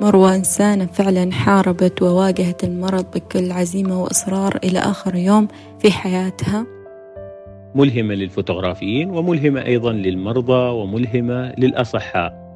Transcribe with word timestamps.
مروة 0.00 0.34
إنسانة 0.34 0.86
فعلا 0.86 1.32
حاربت 1.32 2.02
وواجهت 2.02 2.64
المرض 2.64 3.04
بكل 3.14 3.52
عزيمة 3.52 4.02
وإصرار 4.02 4.58
إلى 4.64 4.78
آخر 4.78 5.14
يوم 5.14 5.48
في 5.78 5.90
حياتها. 5.90 6.66
ملهمة 7.74 8.14
للفوتوغرافيين 8.14 9.10
وملهمة 9.10 9.64
أيضا 9.64 9.92
للمرضى 9.92 10.70
وملهمة 10.70 11.52
للأصحاء. 11.58 12.48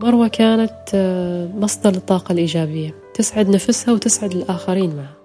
مروة 0.00 0.28
كانت 0.28 0.90
آه، 0.94 1.48
مصدر 1.54 1.90
للطاقة 1.90 2.32
الإيجابية. 2.32 2.94
تسعد 3.14 3.48
نفسها 3.48 3.94
وتسعد 3.94 4.32
الآخرين 4.32 4.96
معها. 4.96 5.16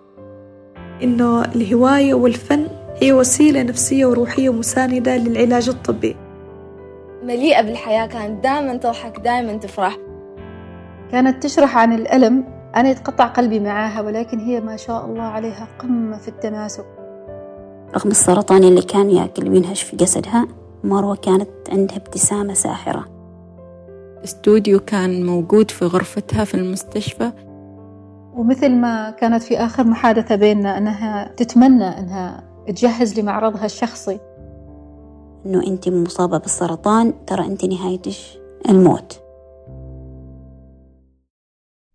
إنه 1.04 1.46
الهواية 1.46 2.14
والفن 2.14 2.68
هي 3.02 3.14
وسيلة 3.14 3.64
نفسية 3.64 4.06
وروحية 4.06 4.54
مساندة 4.54 5.18
للعلاج 5.18 5.70
الطبي. 5.70 6.16
مليئة 7.24 7.62
بالحياة 7.62 8.06
كانت 8.06 8.44
دائما 8.44 8.78
تضحك 8.78 9.20
دائما 9.20 9.54
تفرح. 9.54 9.98
كانت 11.12 11.44
تشرح 11.44 11.78
عن 11.78 11.94
الألم 11.94 12.46
أنا 12.76 12.90
يتقطع 12.90 13.28
قلبي 13.28 13.60
معاها 13.60 14.02
ولكن 14.02 14.40
هي 14.40 14.62
ما 14.62 14.76
شاء 14.76 15.06
الله 15.06 15.24
عليها 15.24 15.68
قمة 15.80 16.18
في 16.18 16.28
التماسك. 16.28 16.86
رغم 17.96 18.10
السرطان 18.12 18.64
اللي 18.64 18.82
كان 18.82 19.10
يأكل 19.10 19.50
وينهش 19.50 19.84
في 19.84 19.96
جسدها 19.96 20.48
مروة 20.84 21.16
كانت 21.16 21.50
عندها 21.72 21.98
ابتسامة 21.98 22.54
ساحرة. 22.54 23.06
استوديو 24.24 24.80
كان 24.80 25.26
موجود 25.26 25.72
في 25.72 25.86
غرفتها 25.86 26.44
في 26.44 26.56
المستشفى. 26.56 27.32
ومثل 28.34 28.76
ما 28.76 29.10
كانت 29.10 29.44
في 29.44 29.58
آخر 29.58 29.84
محادثة 29.88 30.36
بيننا 30.36 30.78
أنها 30.78 31.32
تتمنى 31.38 32.00
أنها 32.00 32.44
تجهز 32.68 33.20
لمعرضها 33.20 33.66
الشخصي. 33.66 34.20
إنه 35.46 35.68
أنت 35.68 35.90
مصابة 35.90 36.38
بالسرطان 36.38 37.14
ترى 37.26 37.46
أنت 37.46 37.66
نهايتش 37.66 38.38
الموت. 38.70 39.22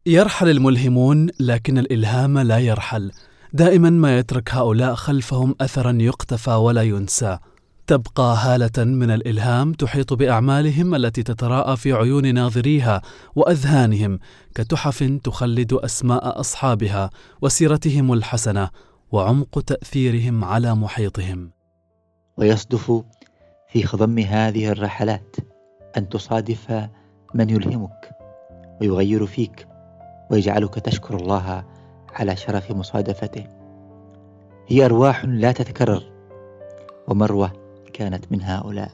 يرحل 0.06 0.48
الملهمون 0.48 1.28
لكن 1.40 1.78
الإلهام 1.78 2.38
لا 2.38 2.58
يرحل. 2.58 3.10
دائما 3.52 3.90
ما 3.90 4.18
يترك 4.18 4.54
هؤلاء 4.54 4.94
خلفهم 4.94 5.54
أثرا 5.60 5.98
يقتفى 6.00 6.50
ولا 6.50 6.82
ينسى. 6.82 7.38
تبقى 7.86 8.36
هالة 8.36 8.84
من 8.84 9.10
الإلهام 9.10 9.72
تحيط 9.72 10.12
بأعمالهم 10.12 10.94
التي 10.94 11.22
تتراءى 11.22 11.76
في 11.76 11.92
عيون 11.92 12.34
ناظريها 12.34 13.02
وأذهانهم 13.36 14.18
كتحف 14.54 15.02
تخلد 15.24 15.72
أسماء 15.72 16.40
أصحابها 16.40 17.10
وسيرتهم 17.42 18.12
الحسنة 18.12 18.70
وعمق 19.12 19.60
تأثيرهم 19.60 20.44
على 20.44 20.74
محيطهم. 20.74 21.50
ويصدف 22.38 23.02
في 23.68 23.82
خضم 23.82 24.18
هذه 24.18 24.68
الرحلات 24.68 25.36
أن 25.96 26.08
تصادف 26.08 26.88
من 27.34 27.50
يلهمك 27.50 28.10
ويغير 28.80 29.26
فيك. 29.26 29.73
ويجعلك 30.30 30.74
تشكر 30.74 31.16
الله 31.16 31.64
على 32.14 32.36
شرف 32.36 32.70
مصادفته. 32.70 33.46
هي 34.68 34.84
أرواح 34.84 35.24
لا 35.24 35.52
تتكرر 35.52 36.02
ومروة 37.08 37.52
كانت 37.92 38.32
من 38.32 38.42
هؤلاء. 38.42 38.90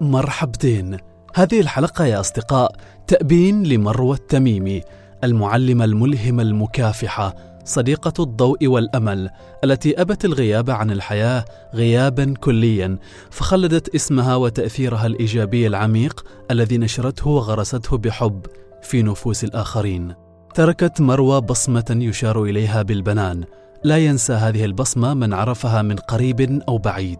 مرحبتين. 0.00 0.96
هذه 1.34 1.60
الحلقة 1.60 2.04
يا 2.04 2.20
أصدقاء 2.20 2.72
تأبين 3.06 3.62
لمروة 3.62 4.16
التميمي 4.16 4.82
المعلمة 5.24 5.84
الملهمة 5.84 6.42
المكافحة 6.42 7.34
صديقة 7.64 8.22
الضوء 8.22 8.66
والأمل 8.66 9.30
التي 9.64 10.00
أبت 10.00 10.24
الغياب 10.24 10.70
عن 10.70 10.90
الحياة 10.90 11.44
غيابا 11.74 12.34
كليا 12.40 12.98
فخلدت 13.30 13.94
اسمها 13.94 14.36
وتأثيرها 14.36 15.06
الإيجابي 15.06 15.66
العميق 15.66 16.24
الذي 16.50 16.78
نشرته 16.78 17.30
وغرسته 17.30 17.98
بحب. 17.98 18.46
في 18.82 19.02
نفوس 19.02 19.44
الآخرين. 19.44 20.14
تركت 20.54 21.00
مروى 21.00 21.40
بصمة 21.40 21.84
يشار 21.90 22.42
إليها 22.42 22.82
بالبنان. 22.82 23.44
لا 23.84 23.98
ينسى 23.98 24.32
هذه 24.32 24.64
البصمة 24.64 25.14
من 25.14 25.34
عرفها 25.34 25.82
من 25.82 25.96
قريب 25.96 26.62
أو 26.68 26.78
بعيد. 26.78 27.18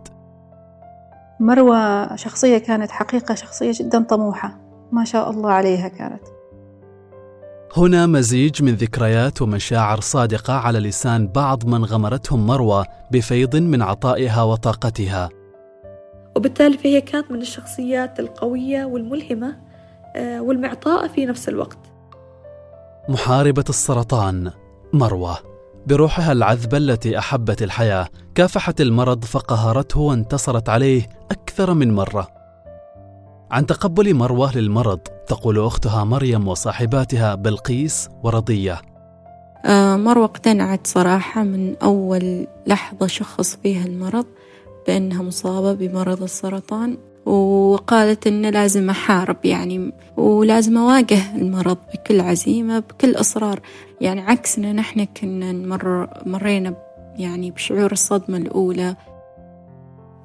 مروى 1.40 2.08
شخصية 2.14 2.58
كانت 2.58 2.90
حقيقة 2.90 3.34
شخصية 3.34 3.72
جدا 3.74 4.02
طموحة. 4.02 4.60
ما 4.92 5.04
شاء 5.04 5.30
الله 5.30 5.50
عليها 5.50 5.88
كانت. 5.88 6.22
هنا 7.76 8.06
مزيج 8.06 8.62
من 8.62 8.74
ذكريات 8.74 9.42
ومشاعر 9.42 10.00
صادقة 10.00 10.54
على 10.54 10.78
لسان 10.78 11.28
بعض 11.28 11.66
من 11.66 11.84
غمرتهم 11.84 12.46
مروى 12.46 12.84
بفيض 13.10 13.56
من 13.56 13.82
عطائها 13.82 14.42
وطاقتها. 14.42 15.28
وبالتالي 16.36 16.78
فهي 16.78 17.00
كانت 17.00 17.30
من 17.30 17.40
الشخصيات 17.40 18.20
القوية 18.20 18.84
والملهمة 18.84 19.56
والمعطاءة 20.16 21.06
في 21.06 21.26
نفس 21.26 21.48
الوقت. 21.48 21.78
محاربة 23.08 23.64
السرطان 23.68 24.50
مروة. 24.92 25.38
بروحها 25.86 26.32
العذبة 26.32 26.76
التي 26.76 27.18
أحبت 27.18 27.62
الحياة 27.62 28.08
كافحت 28.34 28.80
المرض 28.80 29.24
فقهرته 29.24 30.00
وانتصرت 30.00 30.68
عليه 30.68 31.06
أكثر 31.30 31.74
من 31.74 31.94
مرة. 31.94 32.28
عن 33.50 33.66
تقبل 33.66 34.14
مروة 34.14 34.56
للمرض 34.56 34.98
تقول 35.26 35.58
أختها 35.58 36.04
مريم 36.04 36.48
وصاحباتها 36.48 37.34
بلقيس 37.34 38.08
ورضية. 38.22 38.80
آه، 39.64 39.96
مروة 39.96 40.24
اقتنعت 40.24 40.86
صراحة 40.86 41.42
من 41.42 41.76
أول 41.76 42.46
لحظة 42.66 43.06
شخص 43.06 43.56
فيها 43.62 43.86
المرض 43.86 44.26
بأنها 44.86 45.22
مصابة 45.22 45.72
بمرض 45.72 46.22
السرطان. 46.22 46.98
وقالت 47.26 48.26
إن 48.26 48.46
لازم 48.46 48.90
أحارب 48.90 49.36
يعني 49.44 49.92
ولازم 50.16 50.78
أواجه 50.78 51.36
المرض 51.36 51.78
بكل 51.94 52.20
عزيمة 52.20 52.78
بكل 52.78 53.14
إصرار. 53.14 53.60
يعني 54.00 54.20
عكسنا 54.20 54.72
نحن 54.72 55.04
كنا 55.04 55.52
نمر 55.52 56.08
مرينا 56.26 56.74
يعني 57.18 57.50
بشعور 57.50 57.92
الصدمة 57.92 58.38
الأولى. 58.38 58.96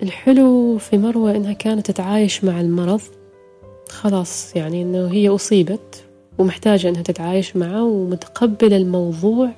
الحلو 0.04 0.78
في 0.78 0.98
مروة 0.98 1.36
إنها 1.36 1.54
كانت 1.54 1.92
تتعايش 1.92 2.44
مع 2.44 2.62
المرض. 2.62 3.02
خلاص 3.90 4.56
يعني 4.56 4.82
إنه 4.82 5.08
هي 5.08 5.30
أصيبت 5.30 6.04
ومحتاجة 6.38 6.90
إنها 6.90 7.02
تتعايش 7.02 7.56
معه 7.56 7.84
ومتقبلة 7.84 8.78
الموضوع 8.78 9.50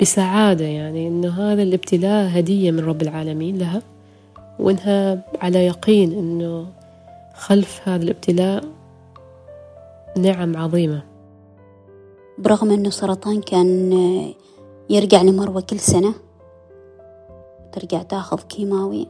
بسعادة. 0.00 0.64
يعني 0.64 1.08
إنه 1.08 1.28
هذا 1.28 1.62
الابتلاء 1.62 2.38
هدية 2.38 2.70
من 2.70 2.80
رب 2.80 3.02
العالمين 3.02 3.58
لها. 3.58 3.82
وإنها 4.60 5.18
على 5.42 5.66
يقين 5.66 6.12
إنه 6.12 6.66
خلف 7.34 7.88
هذا 7.88 8.02
الابتلاء 8.02 8.64
نعم 10.16 10.56
عظيمة. 10.56 11.02
برغم 12.38 12.70
أنه 12.70 12.90
سرطان 12.90 13.40
كان 13.40 13.92
يرجع 14.90 15.22
لمروة 15.22 15.60
كل 15.60 15.78
سنة 15.78 16.14
ترجع 17.72 18.02
تأخذ 18.02 18.40
كيماوي 18.40 19.06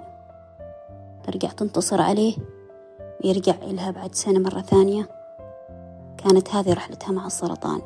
ترجع 1.27 1.49
تنتصر 1.49 2.03
عليه 2.03 2.37
ويرجع 3.25 3.55
إلها 3.63 3.91
بعد 3.91 4.15
سنة 4.15 4.39
مرة 4.39 4.61
ثانية. 4.61 5.09
كانت 6.19 6.49
هذه 6.49 6.73
رحلتها 6.73 7.13
مع 7.13 7.27
السرطان. 7.27 7.83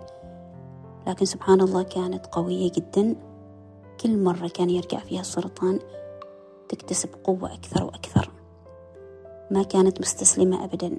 لكن 1.06 1.24
سبحان 1.24 1.60
الله 1.60 1.82
كانت 1.82 2.26
قوية 2.26 2.72
جدا. 2.72 3.14
كل 4.00 4.18
مرة 4.18 4.48
كان 4.48 4.70
يرجع 4.70 4.98
فيها 4.98 5.20
السرطان 5.20 5.78
تكتسب 6.68 7.08
قوة 7.24 7.54
أكثر 7.54 7.84
وأكثر. 7.84 8.30
ما 9.50 9.62
كانت 9.62 10.00
مستسلمة 10.00 10.64
أبدا. 10.64 10.90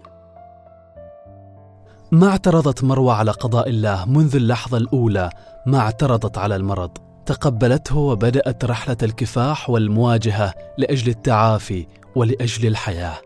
ما 2.12 2.28
اعترضت 2.28 2.84
مروة 2.84 3.14
على 3.14 3.32
قضاء 3.32 3.70
الله 3.70 4.06
منذ 4.06 4.36
اللحظة 4.36 4.78
الأولى. 4.78 5.30
ما 5.66 5.80
اعترضت 5.80 6.38
على 6.38 6.56
المرض. 6.56 6.92
تقبلته 7.26 7.98
وبدأت 7.98 8.66
رحلة 8.66 8.98
الكفاح 9.04 9.70
والمواجهة 9.70 10.54
لأجل 10.78 11.10
التعافي 11.10 11.88
ولأجل 12.16 12.68
الحياة. 12.68 13.18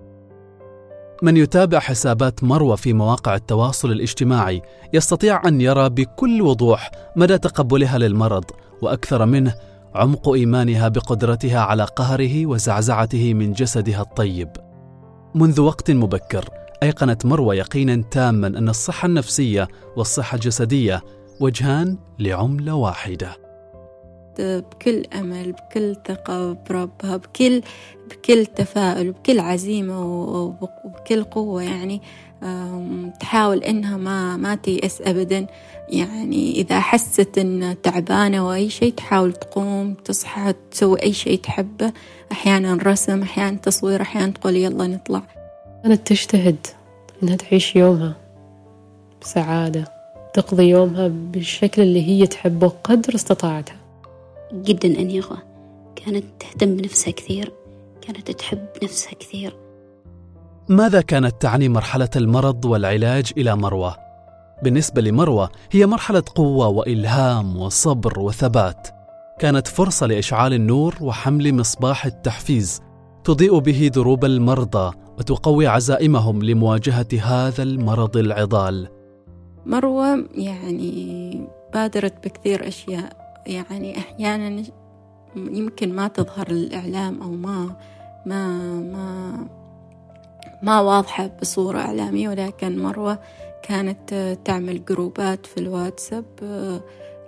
من 1.21 1.38
يتابع 1.38 1.79
حسابات 1.79 2.44
مروة 2.44 2.75
في 2.75 2.94
مواقع 2.94 3.35
التواصل 3.35 3.91
الاجتماعي 3.91 4.61
يستطيع 4.94 5.47
أن 5.47 5.62
يرى 5.62 5.89
بكل 5.89 6.41
وضوح 6.41 6.91
مدى 7.15 7.38
تقبلها 7.38 7.97
للمرض 7.97 8.44
وأكثر 8.81 9.25
منه 9.25 9.56
عمق 9.95 10.30
إيمانها 10.30 10.88
بقدرتها 10.88 11.59
على 11.59 11.83
قهره 11.83 12.45
وزعزعته 12.45 13.33
من 13.33 13.53
جسدها 13.53 14.01
الطيب. 14.01 14.50
منذ 15.36 15.62
وقت 15.62 15.91
مبكر 15.91 16.50
أيقنت 16.83 17.25
مروة 17.25 17.56
يقينا 17.56 18.03
تاما 18.12 18.47
أن 18.47 18.69
الصحة 18.69 19.06
النفسية 19.06 19.68
والصحة 19.97 20.36
الجسدية 20.36 21.01
وجهان 21.41 21.97
لعملة 22.19 22.74
واحدة. 22.74 23.49
بكل 24.39 25.06
أمل 25.13 25.51
بكل 25.51 25.95
ثقة 26.07 26.57
بربها 26.69 27.18
بكل 27.18 27.62
بكل 28.09 28.45
تفاؤل 28.45 29.12
بكل 29.12 29.39
عزيمة 29.39 30.06
وبكل 30.06 31.24
قوة 31.24 31.63
يعني 31.63 32.01
تحاول 33.19 33.63
إنها 33.63 33.97
ما 33.97 34.38
ما 34.38 34.56
تيأس 34.56 35.01
أبدا. 35.01 35.47
يعني 35.89 36.51
إذا 36.51 36.80
حست 36.80 37.38
إن 37.38 37.75
تعبانة 37.83 38.47
وأي 38.47 38.69
شيء 38.69 38.94
تحاول 38.94 39.33
تقوم 39.33 39.94
تصحى 39.94 40.53
تسوي 40.71 41.03
أي 41.03 41.13
شيء 41.13 41.39
تحبه. 41.39 41.94
أحيانا 42.31 42.74
رسم 42.83 43.21
أحيانا 43.21 43.57
تصوير 43.57 44.01
أحيانا 44.01 44.31
تقول 44.31 44.56
يلا 44.56 44.88
نطلع. 44.88 45.21
كانت 45.83 46.07
تجتهد 46.07 46.68
إنها 47.24 47.36
تعيش 47.36 47.75
يومها 47.75 48.15
بسعادة 49.21 49.86
تقضي 50.33 50.69
يومها 50.69 51.07
بالشكل 51.07 51.81
اللي 51.81 52.07
هي 52.07 52.27
تحبه 52.27 52.68
قدر 52.83 53.15
استطاعتها. 53.15 53.78
جدا 54.54 55.00
أنيقة 55.00 55.44
كانت 55.96 56.25
تهتم 56.40 56.75
بنفسها 56.75 57.12
كثير. 57.12 57.54
كانت 58.01 58.31
تحب 58.31 58.68
نفسها 58.84 59.13
كثير. 59.13 59.57
ماذا 60.69 61.01
كانت 61.01 61.42
تعني 61.42 61.69
مرحلة 61.69 62.10
المرض 62.16 62.66
والعلاج 62.66 63.31
إلى 63.38 63.56
مروة؟ 63.56 63.96
بالنسبة 64.63 65.01
لمروة 65.01 65.50
هي 65.72 65.86
مرحلة 65.86 66.24
قوة 66.36 66.68
وإلهام 66.68 67.57
وصبر 67.57 68.19
وثبات. 68.19 68.88
كانت 69.40 69.68
فرصة 69.68 70.06
لإشعال 70.06 70.54
النور 70.54 70.96
وحمل 71.01 71.56
مصباح 71.56 72.06
التحفيز. 72.06 72.81
تضيء 73.24 73.60
به 73.60 73.88
دروب 73.88 74.25
المرضى 74.25 74.96
وتقوي 75.18 75.68
عزائمهم 75.68 76.44
لمواجهة 76.44 77.07
هذا 77.22 77.63
المرض 77.63 78.18
العضال. 78.18 78.88
مروة 79.66 80.25
يعني 80.36 81.48
بادرت 81.74 82.28
بكثير 82.28 82.68
أشياء. 82.68 83.28
يعني 83.50 83.98
أحيانا 83.98 84.63
يمكن 85.36 85.96
ما 85.96 86.07
تظهر 86.07 86.48
الإعلام 86.48 87.22
أو 87.22 87.31
ما 87.31 87.75
ما 88.25 88.57
ما 88.80 89.48
ما 90.63 90.80
واضحة 90.80 91.28
بصورة 91.42 91.80
إعلامية 91.80 92.30
ولكن 92.30 92.84
مروة 92.84 93.19
كانت 93.63 94.38
تعمل 94.46 94.86
جروبات 94.86 95.46
في 95.46 95.57
الواتساب 95.57 96.25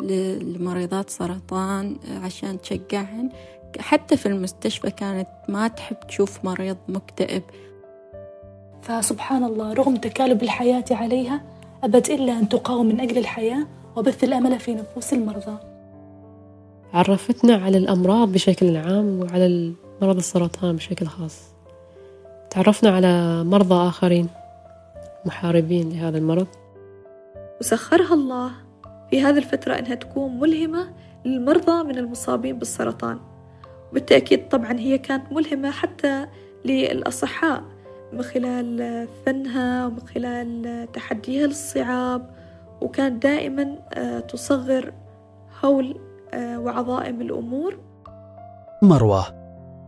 لمريضات 0.01 1.09
سرطان 1.09 1.97
عشان 2.23 2.61
تشجعهن. 2.61 3.29
حتى 3.79 4.17
في 4.17 4.25
المستشفى 4.25 4.91
كانت 4.91 5.27
ما 5.49 5.67
تحب 5.67 5.99
تشوف 6.07 6.45
مريض 6.45 6.77
مكتئب. 6.87 7.43
فسبحان 8.81 9.43
الله 9.43 9.73
رغم 9.73 9.95
تكالب 9.95 10.43
الحياة 10.43 10.85
عليها 10.91 11.41
أبت 11.83 12.09
إلا 12.09 12.39
أن 12.39 12.49
تقاوم 12.49 12.85
من 12.85 12.99
أجل 12.99 13.17
الحياة 13.17 13.67
وبث 13.95 14.23
الأمل 14.23 14.59
في 14.59 14.73
نفوس 14.73 15.13
المرضى. 15.13 15.70
عرفتنا 16.93 17.55
على 17.55 17.77
الأمراض 17.77 18.31
بشكل 18.31 18.77
عام 18.77 19.19
وعلى 19.19 19.73
مرض 20.01 20.17
السرطان 20.17 20.75
بشكل 20.75 21.05
خاص. 21.07 21.41
تعرفنا 22.49 22.89
على 22.89 23.43
مرضى 23.43 23.87
آخرين 23.87 24.27
محاربين 25.25 25.89
لهذا 25.89 26.17
المرض. 26.17 26.47
وسخرها 27.59 28.13
الله 28.13 28.51
في 29.09 29.21
هذه 29.21 29.37
الفترة 29.37 29.73
أنها 29.73 29.95
تكون 29.95 30.39
ملهمة 30.39 30.89
للمرضى 31.25 31.83
من 31.83 31.97
المصابين 31.97 32.59
بالسرطان. 32.59 33.19
وبالتأكيد 33.91 34.47
طبعا 34.49 34.79
هي 34.79 34.97
كانت 34.97 35.31
ملهمة 35.31 35.71
حتى 35.71 36.27
للأصحاء 36.65 37.63
من 38.13 38.21
خلال 38.21 39.07
فنها 39.25 39.85
ومن 39.85 39.99
خلال 39.99 40.87
تحديها 40.93 41.47
للصعاب 41.47 42.29
وكانت 42.81 43.23
دائما 43.23 43.75
آه، 43.93 44.19
تصغر 44.19 44.93
هول 45.63 46.10
وعظائم 46.35 47.21
الأمور 47.21 47.79
مروة 48.83 49.25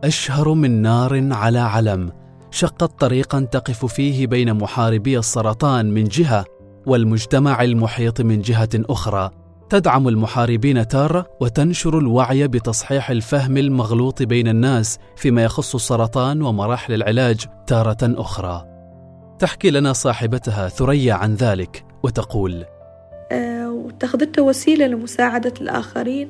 أشهر 0.04 0.54
من 0.54 0.82
نار 0.82 1.32
على 1.32 1.58
علم 1.58 2.12
شقت 2.50 2.84
طريقا 2.84 3.40
تقف 3.40 3.86
فيه 3.86 4.26
بين 4.26 4.54
محاربي 4.54 5.18
السرطان 5.18 5.94
من 5.94 6.04
جهة 6.04 6.44
والمجتمع 6.86 7.62
المحيط 7.62 8.20
من 8.20 8.40
جهة 8.40 8.68
أخرى 8.74 9.30
تدعم 9.70 10.08
المحاربين 10.08 10.88
تارة 10.88 11.26
وتنشر 11.40 11.98
الوعي 11.98 12.48
بتصحيح 12.48 13.10
الفهم 13.10 13.56
المغلوط 13.56 14.22
بين 14.22 14.48
الناس 14.48 14.98
فيما 15.16 15.44
يخص 15.44 15.74
السرطان 15.74 16.42
ومراحل 16.42 16.94
العلاج 16.94 17.46
تارة 17.66 17.96
أخرى. 18.02 18.64
تحكي 19.38 19.70
لنا 19.70 19.92
صاحبتها 19.92 20.68
ثريا 20.68 21.14
عن 21.14 21.34
ذلك 21.34 21.84
وتقول: 22.02 22.64
آه 22.64 22.73
واتخذته 23.32 24.42
وسيلة 24.42 24.86
لمساعدة 24.86 25.54
الآخرين 25.60 26.28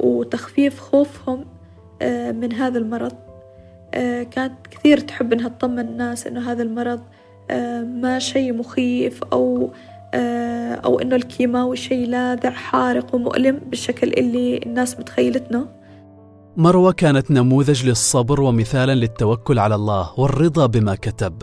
وتخفيف 0.00 0.80
خوفهم 0.80 1.44
آه 2.02 2.32
من 2.32 2.52
هذا 2.52 2.78
المرض. 2.78 3.14
آه 3.94 4.22
كانت 4.22 4.66
كثير 4.70 4.98
تحب 4.98 5.32
إنها 5.32 5.48
تطمن 5.48 5.78
الناس 5.78 6.26
إنه 6.26 6.52
هذا 6.52 6.62
المرض 6.62 7.00
آه 7.50 7.82
ما 7.82 8.18
شيء 8.18 8.52
مخيف 8.52 9.24
أو 9.32 9.70
آه، 10.14 10.74
أو 10.74 11.00
إنه 11.00 11.16
الكيماوي 11.16 11.76
شيء 11.76 12.06
لاذع 12.06 12.50
حارق 12.50 13.14
ومؤلم 13.14 13.60
بالشكل 13.66 14.08
اللي 14.08 14.60
الناس 14.66 14.98
متخيلتنا 14.98 15.68
مروة 16.56 16.92
كانت 16.92 17.30
نموذج 17.30 17.86
للصبر 17.86 18.40
ومثالا 18.40 18.94
للتوكل 18.94 19.58
على 19.58 19.74
الله 19.74 20.20
والرضا 20.20 20.66
بما 20.66 20.94
كتب 20.94 21.42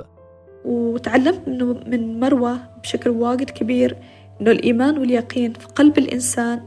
وتعلمت 0.66 1.48
من 1.88 2.20
مروة 2.20 2.58
بشكل 2.84 3.10
واجد 3.10 3.50
كبير 3.50 3.98
إنه 4.42 4.52
الإيمان 4.52 4.98
واليقين 4.98 5.54
في 5.54 5.68
قلب 5.68 5.98
الإنسان 5.98 6.62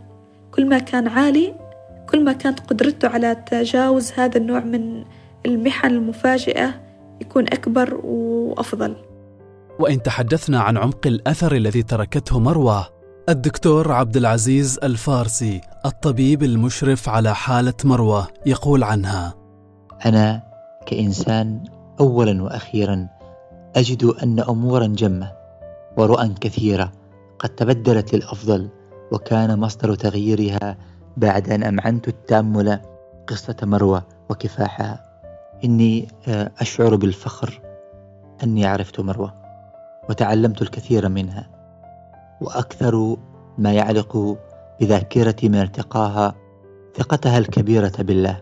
كل 0.55 0.69
ما 0.69 0.79
كان 0.79 1.09
عالي 1.09 1.55
كل 2.11 2.25
ما 2.25 2.33
كانت 2.33 2.61
قدرته 2.61 3.09
على 3.09 3.35
تجاوز 3.35 4.13
هذا 4.13 4.37
النوع 4.37 4.61
من 4.61 5.05
المحن 5.47 5.91
المفاجئة 5.91 6.75
يكون 7.21 7.45
أكبر 7.45 7.95
وأفضل. 7.95 8.97
وإن 9.79 10.03
تحدثنا 10.03 10.61
عن 10.61 10.77
عمق 10.77 11.07
الأثر 11.07 11.55
الذي 11.55 11.83
تركته 11.83 12.39
مروة 12.39 12.89
الدكتور 13.29 13.93
عبد 13.93 14.17
العزيز 14.17 14.79
الفارسي 14.83 15.61
الطبيب 15.87 16.43
المشرف 16.43 17.09
على 17.09 17.35
حالة 17.35 17.75
مروة 17.85 18.29
يقول 18.47 18.83
عنها 18.85 19.35
أنا 20.07 20.43
كإنسان 20.87 21.65
أولا 22.01 22.43
وأخيرا 22.43 23.09
أجد 23.77 24.05
أن 24.05 24.41
أمورا 24.41 24.87
جمة 24.87 25.33
ورؤى 25.97 26.35
كثيرة. 26.41 26.93
قد 27.39 27.49
تبدلت 27.49 28.15
للأفضل 28.15 28.69
وكان 29.13 29.61
مصدر 29.61 29.95
تغييرها 29.95 30.77
بعد 31.17 31.51
أن 31.51 31.63
أمعنت 31.63 32.09
التأمل 32.09 32.81
قصة 33.27 33.57
مروة 33.63 34.03
وكفاحها. 34.31 35.09
إني 35.65 36.09
آه، 36.29 36.51
أشعر 36.61 36.97
بالفخر 36.97 37.61
أني 38.43 38.67
عرفت 38.67 39.01
مروة 39.01 39.35
وتعلمت 40.11 40.63
الكثير 40.63 41.09
منها 41.09 41.51
وأكثر 42.41 43.17
ما 43.59 43.73
يعلق 43.73 44.39
بذاكرتي 44.81 45.49
من 45.49 45.61
التقاها 45.63 46.35
ثقتها 46.97 47.39
الكبيرة 47.39 47.93
بالله. 47.99 48.41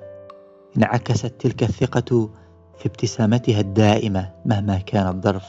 انعكست 0.77 1.27
تلك 1.27 1.63
الثقة 1.63 2.31
في 2.79 2.87
ابتسامتها 2.87 3.61
الدائمة 3.61 4.33
مهما 4.45 4.79
كان 4.79 5.07
الظرف. 5.09 5.45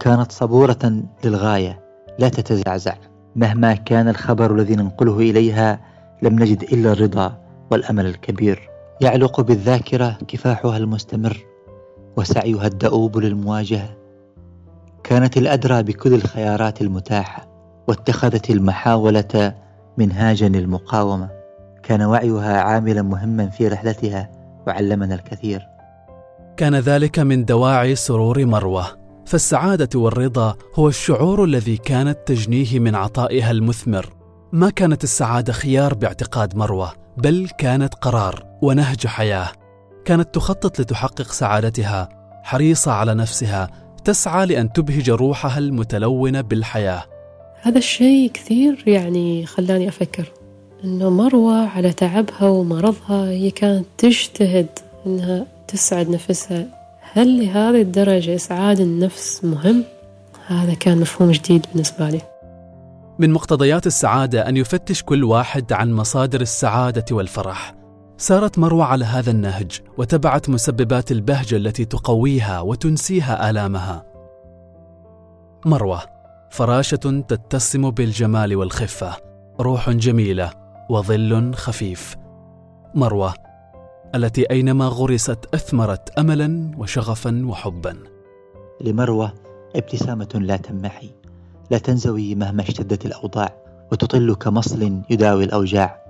كانت 0.00 0.32
صبورة 0.32 1.02
للغاية 1.24 1.79
لا 2.20 2.28
تتزعزع. 2.28 2.94
مهما 3.36 3.74
كان 3.74 4.08
الخبر 4.08 4.54
الذي 4.54 4.76
ننقله 4.76 5.18
إليها 5.18 5.80
لم 6.22 6.38
نجد 6.38 6.62
إلا 6.62 6.92
الرضا 6.92 7.38
والأمل 7.70 8.06
الكبير. 8.06 8.68
يعلق 9.00 9.40
بالذاكرة 9.40 10.18
كفاحها 10.28 10.76
المستمر 10.76 11.36
وسعيها 12.16 12.66
الدؤوب 12.66 13.18
للمواجهة. 13.18 13.96
كانت 15.04 15.36
الأدرى 15.36 15.82
بكل 15.82 16.14
الخيارات 16.14 16.80
المتاحة 16.80 17.48
واتخذت 17.88 18.50
المحاولة 18.50 19.54
منهاجا 19.98 20.48
للمقاومة. 20.48 21.28
كان 21.82 22.02
وعيها 22.02 22.60
عاملا 22.60 23.02
مهما 23.02 23.48
في 23.48 23.68
رحلتها 23.68 24.30
وعلمنا 24.66 25.14
الكثير. 25.14 25.66
كان 26.56 26.74
ذلك 26.74 27.18
من 27.18 27.44
دواعي 27.44 27.94
سرور 27.94 28.46
مروة. 28.46 28.99
فالسعادة 29.26 29.98
والرضا 29.98 30.56
هو 30.74 30.88
الشعور 30.88 31.44
الذي 31.44 31.76
كانت 31.76 32.18
تجنيه 32.26 32.78
من 32.78 32.94
عطائها 32.94 33.50
المثمر. 33.50 34.14
ما 34.52 34.70
كانت 34.70 35.04
السعادة 35.04 35.52
خيار 35.52 35.94
باعتقاد 35.94 36.56
مروة 36.56 36.92
بل 37.16 37.48
كانت 37.58 37.94
قرار 37.94 38.46
ونهج 38.62 39.06
حياة. 39.06 39.48
كانت 40.04 40.34
تخطط 40.34 40.80
لتحقق 40.80 41.32
سعادتها 41.32 42.08
حريصة 42.42 42.92
على 42.92 43.14
نفسها 43.14 43.70
تسعى 44.04 44.46
لأن 44.46 44.72
تبهج 44.72 45.10
روحها 45.10 45.58
المتلونة 45.58 46.40
بالحياة. 46.40 47.04
هذا 47.62 47.78
الشيء 47.78 48.30
كثير 48.30 48.84
يعني 48.86 49.46
خلاني 49.46 49.88
أفكر 49.88 50.32
أنه 50.84 51.10
مروة 51.10 51.68
على 51.68 51.92
تعبها 51.92 52.48
ومرضها 52.48 53.30
هي 53.30 53.50
كانت 53.50 53.86
تجتهد 53.98 54.66
أنها 55.06 55.46
تسعد 55.68 56.08
نفسها 56.08 56.79
هل 57.12 57.40
لهذه 57.40 57.82
الدرجة 57.82 58.34
إسعاد 58.34 58.80
النفس 58.80 59.44
مهم؟ 59.44 59.84
هذا 60.46 60.74
كان 60.74 61.00
مفهوم 61.00 61.30
جديد 61.30 61.66
بالنسبة 61.72 62.08
لي. 62.10 62.20
من 63.18 63.30
مقتضيات 63.30 63.86
السعادة 63.86 64.48
أن 64.48 64.56
يفتش 64.56 65.02
كل 65.02 65.24
واحد 65.24 65.72
عن 65.72 65.92
مصادر 65.92 66.40
السعادة 66.40 67.04
والفرح. 67.10 67.74
سارت 68.16 68.58
مروى 68.58 68.82
على 68.82 69.04
هذا 69.04 69.30
النهج 69.30 69.80
وتبعت 69.98 70.48
مسببات 70.48 71.12
البهجة 71.12 71.56
التي 71.56 71.84
تقويها 71.84 72.60
وتنسيها 72.60 73.50
آلامها. 73.50 74.04
مروة 75.64 76.02
فراشة 76.50 77.24
تتسم 77.28 77.90
بالجمال 77.90 78.56
والخفة. 78.56 79.16
روح 79.60 79.90
جميلة 79.90 80.50
وظل 80.90 81.54
خفيف. 81.54 82.16
مروة 82.94 83.34
التي 84.14 84.50
أينما 84.50 84.86
غرست 84.86 85.54
أثمرت 85.54 86.18
املا 86.18 86.70
وشغفا 86.78 87.42
وحبا. 87.46 87.96
لمروة 88.80 89.32
ابتسامة 89.76 90.28
لا 90.34 90.56
تمحي 90.56 91.10
لا 91.70 91.78
تنزوي 91.78 92.34
مهما 92.34 92.62
اشتدت 92.62 93.06
الأوضاع 93.06 93.56
وتطل 93.92 94.34
كمصل 94.34 95.02
يداوي 95.10 95.44
الأوجاع. 95.44 96.00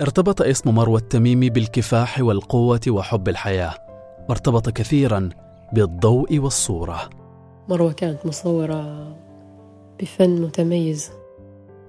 ارتبط 0.00 0.42
اسم 0.42 0.74
مروى 0.74 1.00
التميمي 1.00 1.50
بالكفاح 1.50 2.20
والقوة 2.20 2.80
وحب 2.88 3.28
الحياة 3.28 3.74
وارتبط 4.28 4.68
كثيرا 4.68 5.28
بالضوء 5.72 6.38
والصورة. 6.38 7.10
مروة 7.68 7.92
كانت 7.92 8.26
مصورة 8.26 9.16
بفن 10.00 10.42
متميز. 10.42 11.10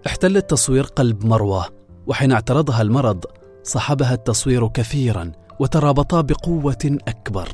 احتل 0.07 0.37
التصوير 0.37 0.83
قلب 0.83 1.25
مروة 1.25 1.65
وحين 2.07 2.31
اعترضها 2.31 2.81
المرض 2.81 3.25
صحبها 3.63 4.13
التصوير 4.13 4.67
كثيرا 4.67 5.31
وترابطا 5.59 6.21
بقوة 6.21 6.97
أكبر. 7.07 7.49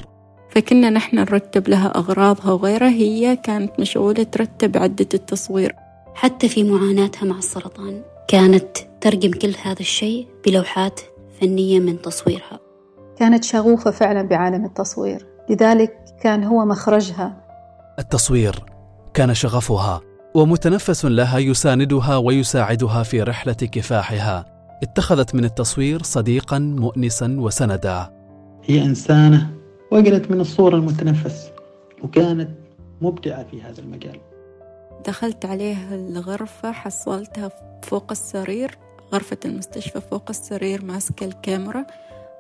فكنا 0.50 0.90
نحن 0.90 1.16
نرتب 1.16 1.68
لها 1.70 1.88
أغراضها 1.88 2.52
وغيرها 2.52 2.90
هي 2.90 3.36
كانت 3.36 3.80
مشغولة 3.80 4.24
ترتب 4.24 4.78
عدة 4.78 5.10
التصوير. 5.14 5.76
حتى 6.16 6.50
في 6.50 6.64
معاناتها 6.64 7.26
مع 7.26 7.38
السرطان 7.38 8.02
كانت 8.28 8.78
ترجم 9.02 9.32
كل 9.32 9.56
هذا 9.64 9.80
الشيء 9.80 10.28
بلوحات 10.46 11.02
فنية 11.42 11.80
من 11.80 12.02
تصويرها. 12.02 12.60
كانت 13.18 13.44
شغوفة 13.44 13.92
فعلا 13.92 14.22
بعالم 14.22 14.66
التصوير 14.66 15.26
لذلك 15.50 16.06
كان 16.24 16.44
هو 16.44 16.66
مخرجها. 16.66 17.46
التصوير 18.00 18.64
كان 19.14 19.34
شغفها 19.34 20.02
ومتنفس 20.36 21.06
لها 21.06 21.38
يساندها 21.38 22.18
ويساعدها 22.18 23.04
في 23.04 23.22
رحلة 23.22 23.54
كفاحها. 23.54 24.59
اتخذت 24.84 25.36
من 25.36 25.46
التصوير 25.46 26.04
صديقا 26.04 26.60
مؤنسا 26.60 27.36
وسندا. 27.40 28.14
هي 28.64 28.86
إنسانة 28.86 29.50
وجدت 29.92 30.32
من 30.32 30.42
الصورة 30.42 30.76
المتنفس 30.76 31.52
وكانت 32.04 32.50
مبدعة 33.02 33.44
في 33.44 33.62
هذا 33.62 33.80
المجال. 33.80 34.20
دخلت 35.08 35.46
عليها 35.46 35.96
الغرفة 35.96 36.72
حصلتها 36.72 37.52
فوق 37.84 38.12
السرير 38.12 38.78
غرفة 39.14 39.38
المستشفى 39.46 40.02
فوق 40.02 40.30
السرير 40.30 40.86
ماسكة 40.86 41.26
الكاميرا 41.26 41.86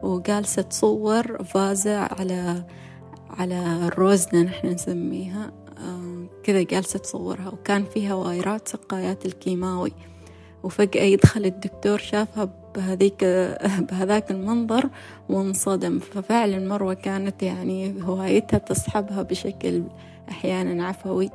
وجالسة 0.02 0.62
تصور 0.62 1.44
فازة 1.44 1.98
على 1.98 2.64
على 3.30 3.88
الروزنة 3.88 4.42
نحن 4.42 4.68
نسميها 4.68 5.52
كذا 6.44 6.62
جالسة 6.64 7.00
تصورها. 7.00 7.50
وكان 7.50 7.86
فيها 7.86 8.14
وايرات 8.14 8.68
سقايات 8.68 9.26
الكيماوي. 9.26 9.94
وفجأة 10.64 11.02
يدخل 11.04 11.46
الدكتور 11.46 11.98
شافها 11.98 12.50
بهذيك 12.76 13.24
بهذاك 13.80 14.32
المنظر 14.32 14.90
وانصدم. 15.30 16.00
ففعلا 16.00 16.60
مروة 16.60 16.94
كانت 16.94 17.44
يعني 17.44 18.04
هوايتها 18.04 18.58
تسحبها 18.58 19.22
بشكل 19.22 19.84
أحيانا 20.30 20.86
عفوي. 20.88 21.30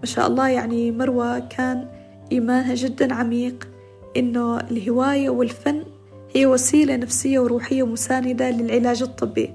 ما 0.00 0.04
شاء 0.04 0.26
الله 0.26 0.48
يعني 0.48 0.90
مروة 0.90 1.38
كان 1.38 1.88
إيمانها 2.32 2.74
جدا 2.74 3.14
عميق 3.14 3.68
إنه 4.16 4.60
الهواية 4.60 5.30
والفن 5.30 5.82
هي 6.34 6.46
وسيلة 6.46 6.96
نفسية 6.96 7.38
وروحية 7.38 7.86
مساندة 7.86 8.50
للعلاج 8.50 9.02
الطبي. 9.02 9.54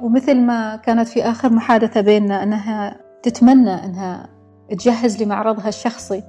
ومثل 0.00 0.40
ما 0.40 0.76
كانت 0.76 1.08
في 1.08 1.22
آخر 1.22 1.52
محادثة 1.52 2.00
بيننا 2.00 2.42
أنها 2.42 3.00
تتمنى 3.22 3.84
أنها 3.84 4.28
تجهز 4.70 5.22
لمعرضها 5.22 5.68
الشخصي. 5.68 6.22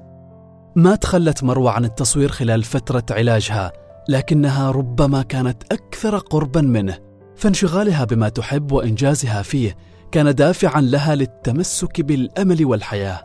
ما 0.76 0.96
تخلت 0.96 1.44
مروة 1.44 1.72
عن 1.72 1.86
التصوير 1.86 2.30
خلال 2.30 2.64
فترة 2.64 3.04
علاجها 3.12 3.72
لكنها 4.10 4.72
ربما 4.72 5.22
كانت 5.22 5.64
أكثر 5.72 6.18
قربا 6.18 6.62
منه. 6.62 6.98
فانشغالها 7.36 8.04
بما 8.06 8.30
تحب 8.30 8.72
وإنجازها 8.72 9.42
فيه 9.42 9.78
كان 10.12 10.36
دافعا 10.36 10.82
لها 10.82 11.16
للتمسك 11.16 12.02
بالأمل 12.02 12.66
والحياة. 12.66 13.22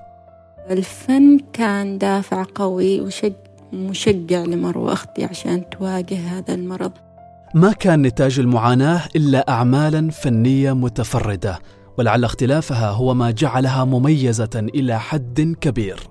الفن 0.71 1.39
كان 1.53 1.99
دافع 1.99 2.45
قوي 2.55 3.09
ومشجع 3.73 4.45
لمروة 4.45 4.93
أختي 4.93 5.25
عشان 5.25 5.71
تواجه 5.71 6.19
هذا 6.19 6.55
المرض. 6.55 6.93
ما 7.55 7.73
كان 7.73 8.03
نتاج 8.03 8.39
المعاناة 8.39 9.03
إلا 9.17 9.49
أعمالا 9.49 10.11
فنية 10.11 10.73
متفردة 10.73 11.59
ولعل 11.99 12.25
اختلافها 12.25 12.91
هو 12.91 13.15
ما 13.15 13.31
جعلها 13.31 13.85
مميزة 13.85 14.51
إلى 14.55 15.01
حد 15.01 15.57
كبير. 15.61 16.10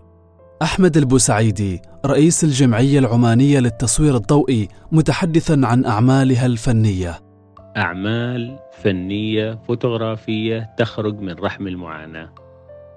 أحمد 0.61 0.97
البوسعيدي 0.97 1.81
رئيس 2.05 2.43
الجمعية 2.43 2.99
العمانية 2.99 3.59
للتصوير 3.59 4.15
الضوئي 4.15 4.67
متحدثا 4.91 5.61
عن 5.63 5.85
أعمالها 5.85 6.45
الفنية. 6.45 7.19
أعمال 7.77 8.59
فنية 8.71 9.59
فوتوغرافية 9.67 10.69
تخرج 10.77 11.19
من 11.19 11.33
رحم 11.33 11.67
المعاناة. 11.67 12.29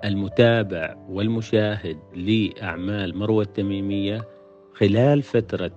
المتابع 0.04 0.94
والمشاهد 1.08 1.98
لأعمال 2.14 3.18
مروة 3.18 3.42
التميمية 3.42 4.22
خلال 4.74 5.22
فترة 5.22 5.72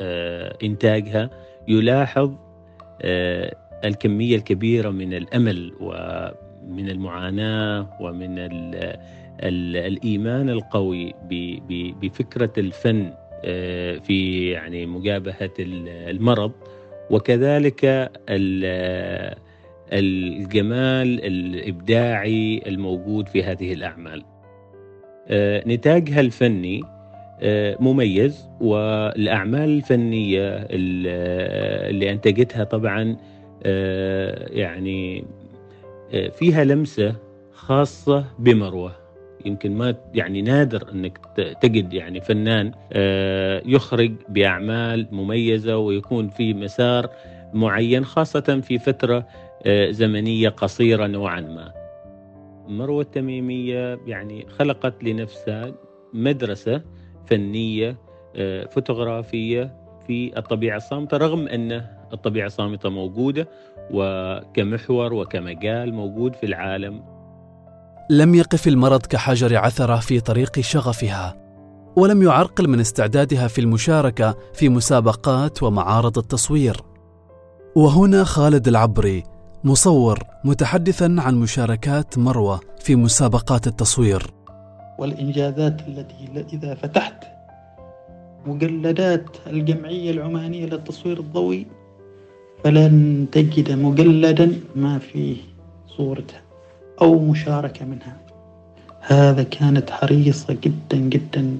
آه، 0.00 0.56
إنتاجها 0.62 1.30
يلاحظ 1.68 2.32
آه، 3.02 3.56
الكمية 3.84 4.36
الكبيرة 4.36 4.90
من 4.90 5.14
الأمل 5.14 5.72
ومن 5.80 6.90
المعاناة 6.90 7.96
ومن 8.00 8.38
الإيمان 9.42 10.50
القوي 10.50 11.14
بفكرة 12.00 12.52
الفن 12.58 13.12
آه، 13.44 13.98
في 13.98 14.50
يعني 14.50 14.86
مجابهة 14.86 15.50
المرض 15.58 16.52
وكذلك 17.10 18.10
الجمال 19.92 21.24
الإبداعي 21.24 22.62
الموجود 22.66 23.28
في 23.28 23.42
هذه 23.42 23.72
الأعمال. 23.72 24.24
آه، 25.28 25.64
نتاجها 25.66 26.20
الفني 26.20 26.82
آه، 27.42 27.76
مميز 27.80 28.48
والأعمال 28.60 29.68
الفنية 29.68 30.66
اللي 30.70 32.10
أنتجتها 32.10 32.64
طبعا 32.64 33.16
يعني 34.50 35.24
فيها 36.32 36.64
لمسة 36.64 37.14
خاصة 37.52 38.24
بمروة. 38.38 39.09
يمكن 39.46 39.76
ما 39.76 39.94
يعني 40.14 40.42
نادر 40.42 40.92
إنك 40.92 41.18
تجد 41.60 41.94
يعني 41.94 42.20
فنان 42.20 42.72
آه، 42.92 43.62
يخرج 43.66 44.12
بأعمال 44.28 45.08
مميزة 45.12 45.76
ويكون 45.76 46.28
في 46.28 46.54
مسار 46.54 47.10
معين 47.54 48.04
خاصة 48.04 48.60
في 48.60 48.78
فترة 48.78 49.26
آه، 49.66 49.90
زمنية 49.90 50.48
قصيرة 50.48 51.06
نوعا 51.06 51.40
ما. 51.40 51.72
مروة 52.68 53.02
التميمية 53.02 54.00
يعني 54.06 54.46
خلقت 54.48 55.04
لنفسها 55.04 55.74
مدرسة 56.12 56.82
فنية 57.26 57.96
آه، 58.36 58.64
فوتوغرافية 58.66 59.74
في 60.06 60.38
الطبيعة 60.38 60.76
الصامتة 60.76 61.16
رغم 61.16 61.48
أن 61.48 61.86
الطبيعة 62.12 62.46
الصامتة 62.46 62.88
موجودة 62.88 63.48
وكمحور 63.90 65.14
وكمجال 65.14 65.94
موجود 65.94 66.34
في 66.34 66.46
العالم 66.46 67.02
لم 68.10 68.34
يقف 68.34 68.68
المرض 68.68 69.06
كحجر 69.06 69.56
عثرة 69.56 69.96
في 69.96 70.20
طريق 70.20 70.60
شغفها 70.60 71.36
ولم 71.96 72.22
يعرقل 72.22 72.68
من 72.68 72.80
استعدادها 72.80 73.48
في 73.48 73.60
المشاركة 73.60 74.36
في 74.54 74.68
مسابقات 74.68 75.62
ومعارض 75.62 76.18
التصوير. 76.18 76.76
وهنا 77.76 78.24
خالد 78.24 78.68
العبري 78.68 79.24
مصور 79.64 80.18
متحدثا 80.44 81.16
عن 81.18 81.34
مشاركات 81.34 82.18
مروة 82.18 82.60
في 82.80 82.96
مسابقات 82.96 83.66
التصوير. 83.66 84.26
والإنجازات 84.98 85.80
التي 85.88 86.56
إذا 86.56 86.74
فتحت 86.74 87.24
مجلدات 88.46 89.36
الجمعية 89.46 90.10
العمانية 90.10 90.66
للتصوير 90.66 91.20
الضوئي 91.20 91.66
فلن 92.64 93.26
تجد 93.32 93.72
مجلدا 93.72 94.60
ما 94.76 94.98
فيه 94.98 95.36
صورتها. 95.96 96.49
أو 97.02 97.18
مشاركة 97.18 97.84
منها. 97.84 98.16
هذا 99.00 99.42
كانت 99.42 99.90
حريصة 99.90 100.58
جدا 100.62 100.96
جدا. 100.96 101.58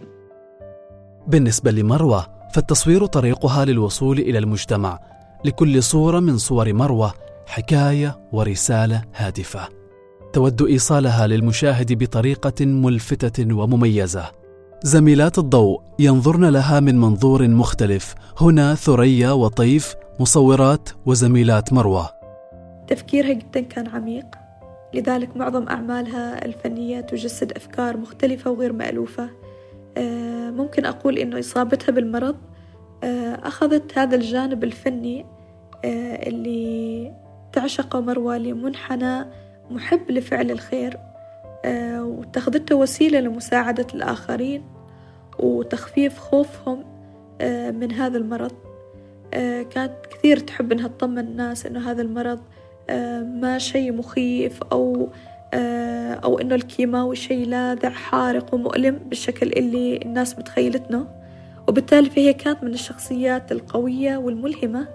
بالنسبة 1.26 1.70
لمروة 1.70 2.26
فالتصوير 2.54 3.06
طريقها 3.06 3.64
للوصول 3.64 4.18
إلى 4.18 4.38
المجتمع. 4.38 5.00
لكل 5.44 5.82
صورة 5.82 6.20
من 6.20 6.38
صور 6.38 6.72
مروة 6.72 7.12
حكاية 7.46 8.18
ورسالة 8.32 9.02
هادفة. 9.16 9.68
تود 10.32 10.62
إيصالها 10.62 11.26
للمشاهد 11.26 11.98
بطريقة 11.98 12.66
ملفتة 12.66 13.54
ومميزة. 13.54 14.30
زميلات 14.82 15.38
الضوء 15.38 15.80
ينظرن 15.98 16.44
لها 16.44 16.80
من 16.80 17.00
منظور 17.00 17.48
مختلف. 17.48 18.14
هنا 18.40 18.74
ثريا 18.74 19.32
وطيف 19.32 19.94
مصورات 20.20 20.88
وزميلات 21.06 21.72
مروة. 21.72 22.10
تفكيرها 22.88 23.32
جدا 23.32 23.60
كان 23.60 23.88
عميق. 23.88 24.26
لذلك 24.94 25.36
معظم 25.36 25.68
أعمالها 25.68 26.44
الفنية 26.44 27.00
تجسد 27.00 27.52
أفكار 27.52 27.96
مختلفة 27.96 28.50
وغير 28.50 28.72
مألوفة. 28.72 29.30
آه، 29.96 30.50
ممكن 30.50 30.84
أقول 30.84 31.18
إنه 31.18 31.38
إصابتها 31.38 31.92
بالمرض 31.92 32.36
آه، 33.04 33.34
أخذت 33.34 33.98
هذا 33.98 34.16
الجانب 34.16 34.64
الفني 34.64 35.26
آه، 35.84 36.28
اللي 36.28 37.12
تعشقه 37.52 38.00
مروة 38.00 38.38
لمنحنى 38.38 39.26
محب 39.70 40.10
لفعل 40.10 40.50
الخير 40.50 40.98
واتخذته 42.00 42.74
وسيلة 42.74 43.20
لمساعدة 43.20 43.86
الآخرين 43.94 44.62
وتخفيف 45.38 46.18
خوفهم 46.18 46.84
من 47.80 47.92
هذا 47.92 48.18
المرض. 48.18 48.52
كانت 49.70 49.92
كثير 50.10 50.38
تحب 50.38 50.72
إنها 50.72 50.88
تطمن 50.88 51.18
الناس 51.18 51.66
إنه 51.66 51.90
هذا 51.90 52.02
المرض 52.02 52.40
ما 53.24 53.58
شيء 53.58 53.92
مخيف 53.92 54.62
أو 54.72 55.08
أو 56.24 56.38
إنه 56.38 56.54
الكيماوي 56.54 57.16
شيء 57.16 57.46
لاذع 57.46 57.90
حارق 57.90 58.54
ومؤلم 58.54 58.94
بالشكل 58.94 59.46
اللي 59.46 59.96
الناس 59.96 60.38
متخيلتنا. 60.38 61.20
وبالتالي 61.68 62.10
فهي 62.10 62.32
كانت 62.32 62.64
من 62.64 62.74
الشخصيات 62.74 63.52
القوية 63.52 64.16
والملهمة 64.16 64.88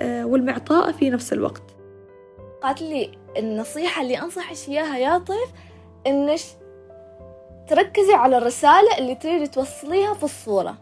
والمعطاءة 0.00 0.92
في 0.92 1.10
نفس 1.10 1.32
الوقت. 1.32 1.62
قالت 2.62 2.82
لي 2.82 3.10
النصيحة 3.38 4.02
اللي 4.02 4.18
أنصحك 4.18 4.68
إياها 4.68 4.98
يا 4.98 5.18
طيف 5.18 5.48
إنش 6.06 6.44
تركزي 7.68 8.14
على 8.14 8.38
الرسالة 8.38 8.98
اللي 8.98 9.14
تريدي 9.14 9.46
توصليها 9.46 10.14
في 10.14 10.24
الصورة. 10.24 10.74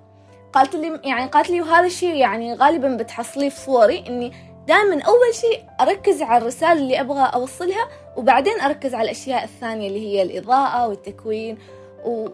قالت 0.52 0.76
لي 0.76 1.00
يعني 1.04 1.30
قالت 1.30 1.50
لي 1.50 1.60
وهذا 1.60 1.86
الشيء 1.86 2.14
يعني 2.14 2.54
غالبا 2.54 2.96
بتحصليه 2.96 3.48
في 3.48 3.60
صوري 3.60 4.04
إني 4.08 4.32
دائما 4.68 5.02
أول 5.02 5.34
شيء 5.34 5.64
أركز 5.80 6.22
على 6.22 6.42
الرسالة 6.42 6.72
اللي 6.72 7.00
أبغى 7.00 7.30
أوصلها 7.34 7.88
وبعدين 8.16 8.60
أركز 8.60 8.94
على 8.94 9.04
الأشياء 9.04 9.44
الثانية 9.44 9.88
اللي 9.88 10.00
هي 10.00 10.22
الإضاءة 10.22 10.88
والتكوين 10.88 11.58
و... 12.04 12.28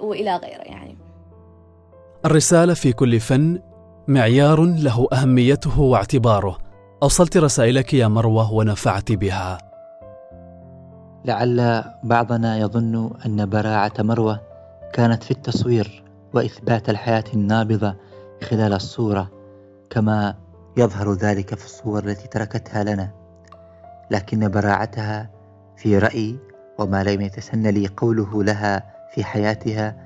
وإلى 0.00 0.36
غيره 0.36 0.62
يعني. 0.62 0.98
الرسالة 2.24 2.74
في 2.74 2.92
كل 2.92 3.20
فن 3.20 3.60
معيار 4.08 4.64
له 4.64 5.08
أهميته 5.12 5.80
واعتباره. 5.80 6.58
أوصلت 7.02 7.36
رسائلك 7.36 7.94
يا 7.94 8.08
مروة 8.08 8.52
ونفعت 8.52 9.12
بها. 9.12 9.58
لعل 11.24 11.84
بعضنا 12.02 12.58
يظن 12.58 13.10
أن 13.26 13.48
براعة 13.48 13.92
مروة 13.98 14.40
كانت 14.92 15.22
في 15.22 15.30
التصوير 15.30 16.04
وإثبات 16.34 16.90
الحياة 16.90 17.24
النابضة 17.34 17.94
خلال 18.42 18.72
الصورة 18.72 19.30
كما 19.90 20.34
يظهر 20.76 21.12
ذلك 21.12 21.54
في 21.54 21.64
الصور 21.64 22.04
التي 22.04 22.28
تركتها 22.28 22.84
لنا 22.84 23.10
لكن 24.10 24.48
براعتها 24.48 25.30
في 25.76 25.98
رأيي 25.98 26.38
وما 26.78 27.04
لم 27.04 27.20
يتسن 27.20 27.66
لي 27.66 27.86
قوله 27.96 28.44
لها 28.44 28.82
في 29.14 29.24
حياتها 29.24 29.96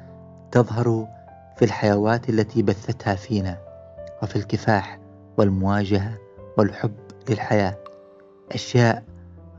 تظهر 0.53 1.09
في 1.57 1.65
الحيوات 1.65 2.29
التي 2.29 2.63
بثتها 2.63 3.15
فينا 3.15 3.59
وفي 4.23 4.37
الكفاح 4.37 4.99
والمواجهة 5.39 6.19
والحب 6.59 6.95
للحياة. 7.29 7.77
أشياء 8.53 9.03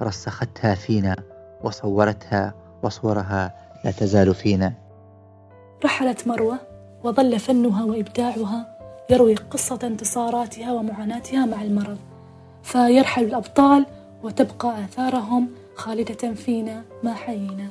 رسختها 0.01 0.75
فينا 0.75 1.15
وصورتها 1.63 2.53
وصورها 2.83 3.55
لا 3.85 3.91
تزال 3.91 4.35
فينا. 4.35 4.73
رحلت 5.85 6.27
مروة 6.27 6.59
وظل 7.03 7.39
فنها 7.39 7.85
وإبداعها 7.85 8.76
يروي 9.09 9.35
قصة 9.35 9.79
انتصاراتها 9.83 10.73
ومعاناتها 10.73 11.45
مع 11.45 11.61
المرض 11.61 11.97
فيرحل 12.63 13.23
الأبطال 13.23 13.85
وتبقى 14.23 14.85
آثارهم 14.85 15.49
خالدة 15.75 16.33
فينا 16.33 16.83
ما 17.03 17.13
حيينا. 17.13 17.69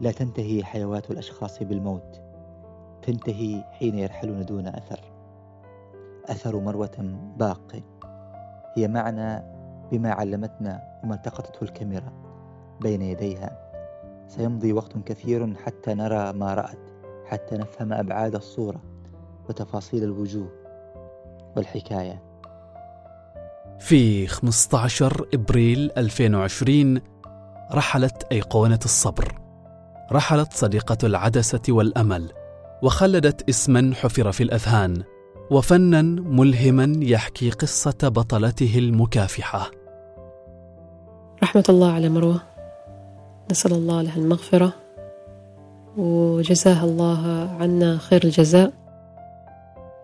لا 0.00 0.10
تنتهي 0.10 0.64
حيوات 0.64 1.10
الأشخاص 1.10 1.62
بالموت 1.62 2.20
تنتهي 3.02 3.64
حين 3.72 3.98
يرحلون 3.98 4.44
دون 4.44 4.66
أثر. 4.66 5.00
أثر 6.26 6.60
مروة 6.60 7.16
باق 7.36 7.82
هي 8.76 8.88
معنا 8.88 9.44
بما 9.92 10.12
علمتنا 10.12 11.00
وما 11.04 11.14
التقطته 11.14 11.64
الكاميرا. 11.64 12.12
بين 12.80 13.02
يديها 13.02 13.58
سيمضي 14.28 14.72
وقت 14.72 14.98
كثير 14.98 15.54
حتى 15.54 15.94
نرى 15.94 16.32
ما 16.32 16.54
رأت 16.54 16.90
حتى 17.26 17.56
نفهم 17.56 17.92
أبعاد 17.92 18.34
الصورة. 18.34 18.80
وتفاصيل 19.48 20.04
الوجوه 20.04 20.48
والحكاية. 21.56 22.22
في 23.78 24.26
15 24.26 25.26
إبريل 25.34 25.90
2020 25.96 27.00
رحلت 27.72 28.26
أيقونة 28.32 28.78
الصبر. 28.84 29.38
رحلت 30.12 30.52
صديقة 30.52 30.98
العدسة 31.04 31.62
والأمل 31.68 32.32
وخلدت 32.82 33.48
اسما 33.48 33.94
حفر 33.94 34.32
في 34.32 34.42
الأذهان 34.42 35.02
وفنا 35.50 36.02
ملهما 36.02 37.04
يحكي 37.04 37.50
قصة 37.50 37.98
بطلته 38.02 38.78
المكافحة. 38.78 39.70
رحمة 41.42 41.64
الله 41.68 41.92
على 41.92 42.08
مروة. 42.08 42.40
نسأل 43.50 43.72
الله 43.72 44.02
لها 44.02 44.16
المغفرة 44.16 44.72
وجزاها 45.96 46.84
الله 46.84 47.50
عنا 47.60 47.98
خير 47.98 48.24
الجزاء. 48.24 48.87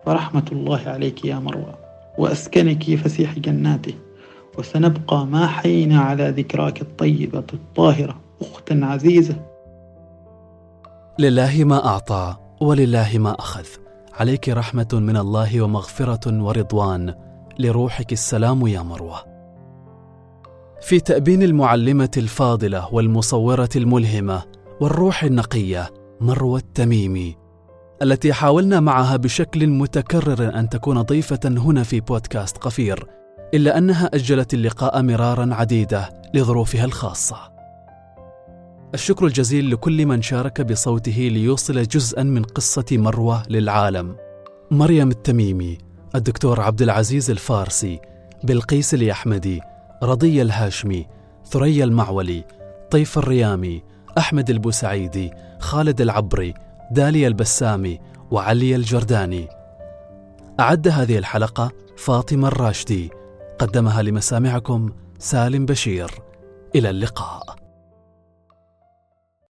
فرحمة 0.05 0.45
الله 0.51 0.81
عليك 0.85 1.25
يا 1.25 1.35
مروة. 1.35 1.75
وأسكنك 2.17 2.95
فسيح 2.95 3.39
جناته. 3.39 3.93
وسنبقى 4.57 5.25
ما 5.25 5.47
حينا 5.47 5.99
على 5.99 6.29
ذكراك 6.29 6.81
الطيبة 6.81 7.43
الطاهرة. 7.53 8.15
أختا 8.41 8.79
عزيزة. 8.83 9.35
لله 11.19 11.63
ما 11.63 11.85
أعطى 11.85 12.35
ولله 12.61 13.17
ما 13.17 13.31
أخذ. 13.39 13.67
عليك 14.13 14.49
رحمة 14.49 14.87
من 14.93 15.17
الله 15.17 15.61
ومغفرة 15.61 16.43
ورضوان. 16.43 17.13
لروحك 17.59 18.11
السلام 18.11 18.67
يا 18.67 18.81
مروة. 18.81 19.35
في 20.81 20.99
تأبين 20.99 21.43
المعلمة 21.43 22.11
الفاضلة 22.17 22.93
والمصورة 22.93 23.69
الملهمة 23.75 24.43
والروح 24.81 25.23
النقية 25.23 25.89
مروة 26.21 26.59
التميمي. 26.59 27.44
التي 28.01 28.33
حاولنا 28.33 28.79
معها 28.79 29.17
بشكل 29.17 29.67
متكرر 29.67 30.59
أن 30.59 30.69
تكون 30.69 31.01
ضيفة 31.01 31.39
هنا 31.45 31.83
في 31.83 31.99
بودكاست 31.99 32.57
قفير 32.57 33.07
إلا 33.53 33.77
أنها 33.77 34.09
أجلت 34.13 34.53
اللقاء 34.53 35.01
مرارا 35.01 35.53
عديدة 35.53 36.09
لظروفها 36.33 36.85
الخاصة. 36.85 37.55
الشكر 38.93 39.25
الجزيل 39.25 39.71
لكل 39.71 40.05
من 40.05 40.21
شارك 40.21 40.61
بصوته 40.61 41.29
ليوصل 41.31 41.83
جزءا 41.83 42.23
من 42.23 42.43
قصة 42.43 42.85
مروة 42.91 43.43
للعالم 43.49 44.15
مريم 44.71 45.09
التميمي 45.09 45.77
الدكتور 46.15 46.61
عبد 46.61 46.81
العزيز 46.81 47.31
الفارسي 47.31 47.99
بلقيس 48.43 48.93
اليحمدي 48.93 49.61
رضي 50.03 50.41
الهاشمي 50.41 51.07
ثريا 51.45 51.85
المعولي 51.85 52.43
طيف 52.91 53.17
الريامي 53.17 53.83
أحمد 54.17 54.49
البوسعيدي 54.49 55.31
خالد 55.59 56.01
العبري 56.01 56.53
داليا 56.91 57.27
البسامي 57.27 57.99
وعلي 58.31 58.75
الجرداني. 58.75 59.47
أعد 60.59 60.87
هذه 60.87 61.17
الحلقة 61.17 61.71
فاطمة 61.97 62.47
الراشدي. 62.47 63.09
قدمها 63.59 64.01
لمسامعكم 64.01 64.93
سالم 65.19 65.65
بشير. 65.65 66.11
إلى 66.75 66.89
اللقاء. 66.89 67.64